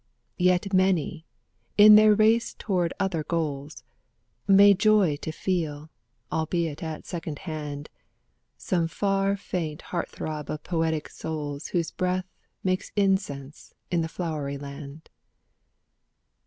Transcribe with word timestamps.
Yet 0.39 0.73
many., 0.73 1.27
in 1.77 1.93
their 1.93 2.15
race 2.15 2.55
toward 2.57 2.91
other 2.99 3.23
goals., 3.23 3.83
May 4.47 4.73
joy 4.73 5.17
to 5.17 5.31
feel., 5.31 5.91
albeit 6.31 6.81
at 6.81 7.05
second 7.05 7.37
hand., 7.45 7.87
Some 8.57 8.87
far 8.87 9.37
faint 9.37 9.83
heart 9.93 10.09
throb 10.09 10.49
of 10.49 10.63
poetic 10.63 11.07
souls 11.07 11.67
Whose 11.67 11.91
breath 11.91 12.25
makes 12.63 12.91
incense 12.95 13.75
in 13.91 14.01
the 14.01 14.09
Flowery 14.09 14.57
Land. 14.57 15.11